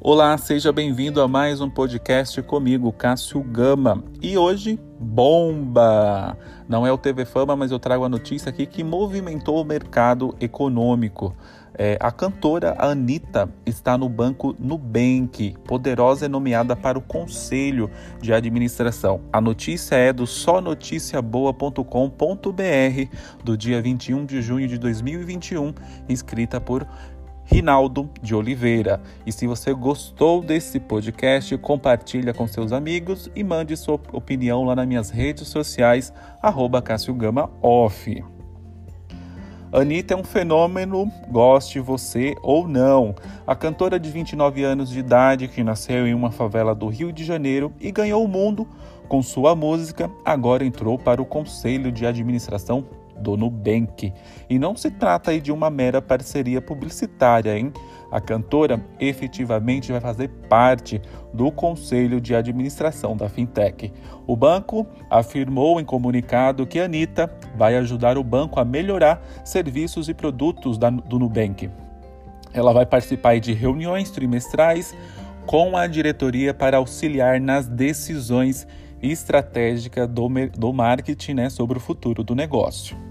Olá, 0.00 0.38
seja 0.38 0.72
bem-vindo 0.72 1.20
a 1.20 1.26
mais 1.26 1.60
um 1.60 1.68
podcast 1.68 2.40
comigo, 2.42 2.92
Cássio 2.92 3.42
Gama. 3.42 4.04
E 4.22 4.38
hoje, 4.38 4.78
bomba! 5.00 6.38
Não 6.68 6.86
é 6.86 6.92
o 6.92 6.96
TV 6.96 7.24
Fama, 7.24 7.56
mas 7.56 7.72
eu 7.72 7.80
trago 7.80 8.04
a 8.04 8.08
notícia 8.08 8.48
aqui 8.48 8.64
que 8.64 8.84
movimentou 8.84 9.60
o 9.60 9.64
mercado 9.64 10.36
econômico. 10.40 11.34
É, 11.76 11.98
a 12.00 12.12
cantora 12.12 12.76
Anitta 12.78 13.52
está 13.66 13.98
no 13.98 14.08
banco 14.08 14.54
Nubank. 14.56 15.56
Poderosa 15.64 16.26
é 16.26 16.28
nomeada 16.28 16.76
para 16.76 16.96
o 16.96 17.02
conselho 17.02 17.90
de 18.20 18.32
administração. 18.32 19.22
A 19.32 19.40
notícia 19.40 19.96
é 19.96 20.12
do 20.12 20.28
sonoticiaboa.com.br 20.28 23.16
do 23.42 23.56
dia 23.56 23.82
21 23.82 24.26
de 24.26 24.42
junho 24.42 24.68
de 24.68 24.78
2021, 24.78 25.74
escrita 26.08 26.60
por 26.60 26.86
Rinaldo 27.50 28.10
de 28.20 28.34
Oliveira. 28.34 29.00
E 29.24 29.32
se 29.32 29.46
você 29.46 29.72
gostou 29.72 30.42
desse 30.42 30.78
podcast, 30.78 31.56
compartilha 31.56 32.34
com 32.34 32.46
seus 32.46 32.72
amigos 32.72 33.30
e 33.34 33.42
mande 33.42 33.74
sua 33.74 33.98
opinião 34.12 34.64
lá 34.64 34.76
nas 34.76 34.86
minhas 34.86 35.08
redes 35.08 35.48
sociais, 35.48 36.12
arroba 36.42 36.84
Gama 37.16 37.50
Off. 37.62 38.22
Anitta 39.72 40.12
é 40.12 40.16
um 40.16 40.24
fenômeno, 40.24 41.10
goste 41.30 41.80
você 41.80 42.34
ou 42.42 42.68
não. 42.68 43.14
A 43.46 43.56
cantora 43.56 43.98
de 43.98 44.10
29 44.10 44.62
anos 44.62 44.90
de 44.90 44.98
idade, 44.98 45.48
que 45.48 45.64
nasceu 45.64 46.06
em 46.06 46.12
uma 46.12 46.30
favela 46.30 46.74
do 46.74 46.86
Rio 46.88 47.10
de 47.10 47.24
Janeiro 47.24 47.72
e 47.80 47.90
ganhou 47.90 48.22
o 48.22 48.28
mundo 48.28 48.68
com 49.08 49.22
sua 49.22 49.54
música, 49.54 50.10
agora 50.22 50.66
entrou 50.66 50.98
para 50.98 51.20
o 51.20 51.26
Conselho 51.26 51.90
de 51.90 52.04
Administração 52.06 52.84
do 53.20 53.36
Nubank. 53.36 54.12
E 54.48 54.58
não 54.58 54.76
se 54.76 54.90
trata 54.90 55.30
aí 55.30 55.40
de 55.40 55.52
uma 55.52 55.70
mera 55.70 56.00
parceria 56.00 56.60
publicitária, 56.60 57.58
hein? 57.58 57.72
A 58.10 58.20
cantora 58.20 58.82
efetivamente 58.98 59.92
vai 59.92 60.00
fazer 60.00 60.28
parte 60.48 61.00
do 61.32 61.52
conselho 61.52 62.20
de 62.20 62.34
administração 62.34 63.16
da 63.16 63.28
fintech. 63.28 63.92
O 64.26 64.34
banco 64.34 64.86
afirmou 65.10 65.78
em 65.78 65.84
comunicado 65.84 66.66
que 66.66 66.80
a 66.80 66.84
Anitta 66.84 67.30
vai 67.54 67.76
ajudar 67.76 68.16
o 68.16 68.24
banco 68.24 68.58
a 68.58 68.64
melhorar 68.64 69.22
serviços 69.44 70.08
e 70.08 70.14
produtos 70.14 70.78
da, 70.78 70.88
do 70.88 71.18
Nubank. 71.18 71.70
Ela 72.52 72.72
vai 72.72 72.86
participar 72.86 73.38
de 73.40 73.52
reuniões 73.52 74.10
trimestrais 74.10 74.94
com 75.46 75.76
a 75.76 75.86
diretoria 75.86 76.54
para 76.54 76.78
auxiliar 76.78 77.40
nas 77.40 77.66
decisões 77.66 78.66
estratégicas 79.02 80.08
do, 80.08 80.28
do 80.56 80.72
marketing 80.72 81.34
né, 81.34 81.50
sobre 81.50 81.78
o 81.78 81.80
futuro 81.80 82.24
do 82.24 82.34
negócio. 82.34 83.07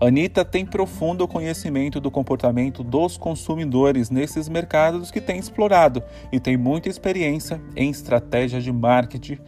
Anitta 0.00 0.44
tem 0.44 0.64
profundo 0.64 1.26
conhecimento 1.26 2.00
do 2.00 2.08
comportamento 2.08 2.84
dos 2.84 3.16
consumidores 3.16 4.10
nesses 4.10 4.48
mercados 4.48 5.10
que 5.10 5.20
tem 5.20 5.38
explorado 5.38 6.02
e 6.30 6.38
tem 6.38 6.56
muita 6.56 6.88
experiência 6.88 7.60
em 7.74 7.90
estratégias 7.90 8.62
de 8.62 8.72
marketing 8.72 9.38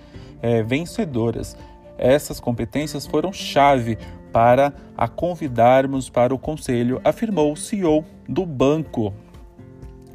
é, 0.42 0.60
vencedoras. 0.62 1.56
Essas 1.96 2.40
competências 2.40 3.06
foram 3.06 3.32
chave 3.32 3.96
para 4.32 4.72
a 4.96 5.06
convidarmos 5.06 6.10
para 6.10 6.34
o 6.34 6.38
conselho, 6.38 7.00
afirmou 7.04 7.52
o 7.52 7.56
CEO 7.56 8.04
do 8.28 8.44
banco, 8.44 9.14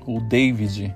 o 0.06 0.20
David 0.20 0.94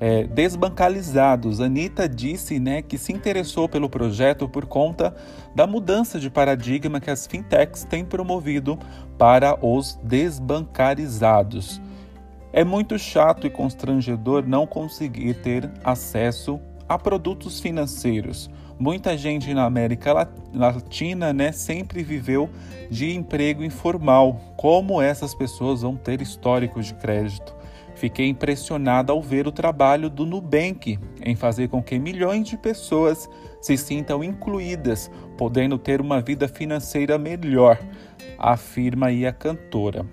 é, 0.00 0.24
desbancalizados. 0.24 1.60
Anitta 1.60 2.08
disse 2.08 2.58
né, 2.58 2.80
que 2.80 2.96
se 2.96 3.12
interessou 3.12 3.68
pelo 3.68 3.88
projeto 3.88 4.48
por 4.48 4.64
conta 4.64 5.14
da 5.54 5.66
mudança 5.66 6.18
de 6.18 6.30
paradigma 6.30 7.00
que 7.00 7.10
as 7.10 7.26
fintechs 7.26 7.84
têm 7.84 8.04
promovido 8.04 8.78
para 9.18 9.58
os 9.64 9.98
desbancarizados. 10.02 11.80
É 12.52 12.64
muito 12.64 12.98
chato 12.98 13.46
e 13.46 13.50
constrangedor 13.50 14.44
não 14.46 14.66
conseguir 14.66 15.34
ter 15.34 15.70
acesso 15.84 16.58
a 16.88 16.98
produtos 16.98 17.60
financeiros. 17.60 18.50
Muita 18.76 19.16
gente 19.16 19.52
na 19.52 19.64
América 19.64 20.28
Latina 20.52 21.32
né, 21.32 21.52
sempre 21.52 22.02
viveu 22.02 22.48
de 22.90 23.14
emprego 23.14 23.62
informal. 23.62 24.40
Como 24.56 25.00
essas 25.00 25.34
pessoas 25.34 25.82
vão 25.82 25.94
ter 25.94 26.20
histórico 26.22 26.82
de 26.82 26.94
crédito? 26.94 27.59
Fiquei 28.00 28.28
impressionada 28.28 29.12
ao 29.12 29.20
ver 29.20 29.46
o 29.46 29.52
trabalho 29.52 30.08
do 30.08 30.24
Nubank 30.24 30.98
em 31.22 31.36
fazer 31.36 31.68
com 31.68 31.82
que 31.82 31.98
milhões 31.98 32.48
de 32.48 32.56
pessoas 32.56 33.28
se 33.60 33.76
sintam 33.76 34.24
incluídas, 34.24 35.10
podendo 35.36 35.76
ter 35.76 36.00
uma 36.00 36.18
vida 36.22 36.48
financeira 36.48 37.18
melhor, 37.18 37.78
afirma 38.38 39.08
aí 39.08 39.26
a 39.26 39.34
cantora. 39.34 40.06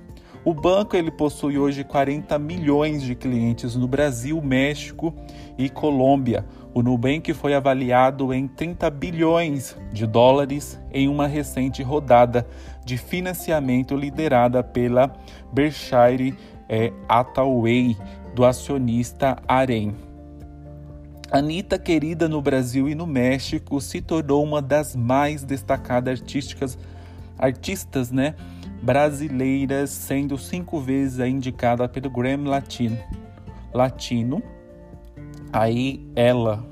O 0.43 0.53
banco 0.53 0.97
ele 0.97 1.09
possui 1.09 1.57
hoje 1.57 1.85
40 1.85 2.37
milhões 2.37 3.01
de 3.01 3.15
clientes 3.15 3.73
no 3.77 3.87
Brasil, 3.87 4.41
México 4.41 5.15
e 5.57 5.69
Colômbia. 5.69 6.45
O 6.73 6.81
Nubank 6.81 7.33
foi 7.33 7.53
avaliado 7.53 8.33
em 8.33 8.49
30 8.49 8.89
bilhões 8.89 9.77
de 9.93 10.05
dólares 10.05 10.77
em 10.91 11.07
uma 11.07 11.25
recente 11.25 11.81
rodada 11.81 12.45
de 12.83 12.97
financiamento 12.97 13.95
liderada 13.95 14.61
pela 14.61 15.13
Berkshire 15.53 16.35
é, 16.69 16.91
Ataway, 17.07 17.97
do 18.33 18.45
acionista 18.45 19.37
Arem. 19.47 19.95
Anitta, 21.31 21.77
querida 21.77 22.29
no 22.29 22.41
Brasil 22.41 22.87
e 22.87 22.95
no 22.95 23.05
México, 23.05 23.81
se 23.81 24.01
tornou 24.01 24.43
uma 24.43 24.61
das 24.61 24.95
mais 24.95 25.43
destacadas 25.43 26.21
artísticas, 26.21 26.77
artistas 27.37 28.11
né, 28.11 28.33
brasileiras, 28.81 29.89
sendo 29.89 30.37
cinco 30.37 30.79
vezes 30.79 31.19
indicada 31.19 31.87
pelo 31.89 32.09
Grammy 32.09 32.47
Latino. 32.47 32.97
Latino. 33.73 34.41
Aí 35.51 36.05
ela, 36.15 36.65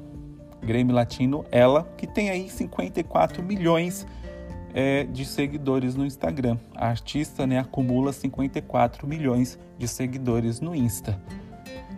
Grammy 0.61 0.93
Latino, 0.93 1.45
ela, 1.51 1.83
que 1.97 2.07
tem 2.07 2.29
aí 2.29 2.49
54 2.49 3.43
milhões 3.43 4.05
de 4.05 4.24
é, 4.75 5.05
de 5.05 5.23
seguidores 5.23 5.95
no 5.95 6.05
Instagram. 6.05 6.57
A 6.75 6.89
artista 6.89 7.47
né, 7.47 7.57
acumula 7.57 8.11
54 8.11 9.07
milhões 9.07 9.57
de 9.79 9.87
seguidores 9.87 10.59
no 10.59 10.75
Insta. 10.75 11.17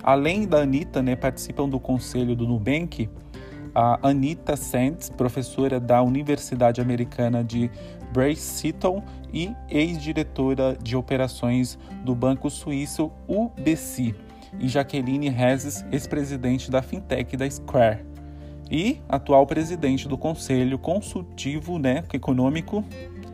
Além 0.04 0.48
da 0.48 0.60
Anitta, 0.60 1.02
né, 1.02 1.16
participam 1.16 1.68
do 1.68 1.80
conselho 1.80 2.36
do 2.36 2.48
Nubank 2.48 3.10
a 3.74 4.00
Anita 4.10 4.56
Sands, 4.56 5.10
professora 5.10 5.80
da 5.80 6.02
Universidade 6.02 6.82
Americana 6.82 7.44
de 7.44 7.70
Seton 8.36 9.04
e 9.32 9.54
ex-diretora 9.70 10.76
de 10.82 10.96
operações 10.96 11.78
do 12.04 12.16
banco 12.16 12.50
suíço 12.50 13.12
UBC, 13.28 14.16
e 14.60 14.68
Jaqueline 14.68 15.30
Rezes, 15.30 15.86
ex-presidente 15.92 16.72
da 16.72 16.82
fintech 16.82 17.38
da 17.38 17.48
Square 17.48 18.17
e 18.70 19.00
atual 19.08 19.46
presidente 19.46 20.08
do 20.08 20.18
Conselho 20.18 20.78
Consultivo 20.78 21.78
né, 21.80 22.04
Econômico 22.14 22.84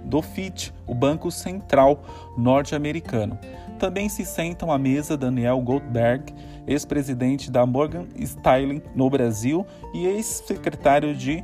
do 0.04 0.22
FIT, 0.22 0.74
o 0.86 0.94
Banco 0.94 1.32
Central 1.32 2.04
Norte-Americano. 2.38 3.38
Também 3.80 4.08
se 4.10 4.26
sentam 4.26 4.72
à 4.72 4.78
mesa 4.78 5.18
Daniel 5.18 5.60
Goldberg, 5.60 6.34
ex-presidente 6.68 7.50
da 7.50 7.66
Morgan 7.66 8.06
Stanley 8.16 8.82
no 8.96 9.10
Brasil 9.10 9.66
e 9.94 10.06
ex-secretário 10.06 11.16
de 11.16 11.44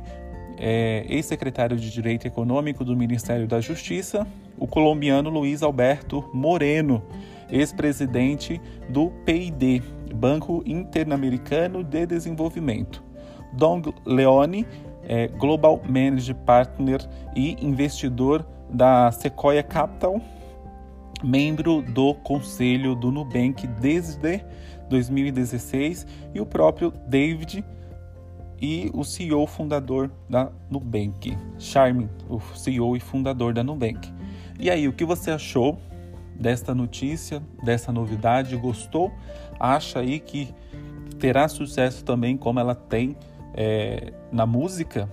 é, 0.58 1.04
ex-secretário 1.08 1.76
de 1.76 1.90
Direito 1.90 2.26
Econômico 2.26 2.84
do 2.84 2.94
Ministério 2.94 3.46
da 3.46 3.60
Justiça, 3.60 4.26
o 4.58 4.66
colombiano 4.66 5.30
Luiz 5.30 5.62
Alberto 5.62 6.28
Moreno, 6.34 7.02
ex-presidente 7.50 8.60
do 8.88 9.10
PID, 9.24 9.82
Banco 10.14 10.62
Interamericano 10.66 11.82
de 11.82 12.04
Desenvolvimento. 12.04 13.09
Dong 13.52 13.92
Leone, 14.04 14.66
é, 15.04 15.28
Global 15.28 15.80
Manager 15.88 16.34
Partner 16.34 17.00
e 17.34 17.56
investidor 17.64 18.46
da 18.68 19.10
Sequoia 19.10 19.62
Capital, 19.62 20.20
membro 21.22 21.82
do 21.82 22.14
conselho 22.14 22.94
do 22.94 23.10
Nubank 23.10 23.66
desde 23.66 24.44
2016, 24.88 26.06
e 26.34 26.40
o 26.40 26.46
próprio 26.46 26.92
David 27.06 27.64
e 28.60 28.90
o 28.92 29.04
CEO 29.04 29.46
fundador 29.46 30.10
da 30.28 30.50
Nubank, 30.70 31.36
Charmin, 31.58 32.08
o 32.28 32.40
CEO 32.54 32.96
e 32.96 33.00
fundador 33.00 33.54
da 33.54 33.64
Nubank. 33.64 34.12
E 34.58 34.68
aí, 34.70 34.86
o 34.86 34.92
que 34.92 35.04
você 35.04 35.30
achou 35.30 35.78
desta 36.34 36.74
notícia, 36.74 37.42
dessa 37.62 37.90
novidade? 37.90 38.56
Gostou? 38.56 39.10
Acha 39.58 40.00
aí 40.00 40.20
que 40.20 40.54
terá 41.18 41.48
sucesso 41.48 42.04
também 42.04 42.36
como 42.36 42.60
ela 42.60 42.74
tem 42.74 43.16
é, 43.54 44.12
na 44.30 44.46
música, 44.46 45.08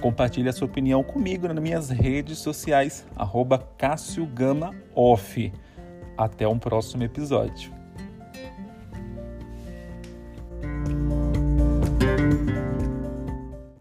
compartilhe 0.00 0.48
a 0.48 0.52
sua 0.52 0.66
opinião 0.66 1.02
comigo 1.02 1.48
nas 1.48 1.62
minhas 1.62 1.90
redes 1.90 2.38
sociais, 2.38 3.06
arroba 3.16 3.58
Cássio 3.76 4.26
Gama 4.26 4.74
Off. 4.94 5.52
Até 6.16 6.46
um 6.46 6.58
próximo 6.58 7.02
episódio. 7.02 7.79